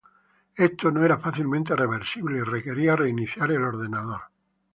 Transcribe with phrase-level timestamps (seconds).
[0.55, 4.21] Esto no era fácilmente reversible y requería reiniciar el ordenador.